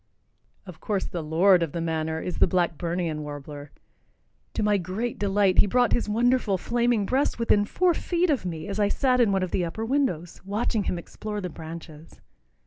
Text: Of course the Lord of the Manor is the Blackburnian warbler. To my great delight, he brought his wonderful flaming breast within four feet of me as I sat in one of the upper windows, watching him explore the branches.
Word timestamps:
Of 0.65 0.79
course 0.79 1.05
the 1.05 1.21
Lord 1.21 1.61
of 1.61 1.73
the 1.73 1.79
Manor 1.79 2.19
is 2.21 2.39
the 2.39 2.47
Blackburnian 2.47 3.21
warbler. 3.21 3.71
To 4.55 4.63
my 4.63 4.77
great 4.79 5.19
delight, 5.19 5.59
he 5.59 5.67
brought 5.67 5.93
his 5.93 6.09
wonderful 6.09 6.57
flaming 6.57 7.05
breast 7.05 7.37
within 7.37 7.65
four 7.65 7.93
feet 7.93 8.31
of 8.31 8.43
me 8.43 8.67
as 8.67 8.79
I 8.79 8.87
sat 8.87 9.19
in 9.21 9.31
one 9.31 9.43
of 9.43 9.51
the 9.51 9.63
upper 9.63 9.85
windows, 9.85 10.41
watching 10.43 10.85
him 10.85 10.97
explore 10.97 11.39
the 11.39 11.51
branches. 11.51 12.19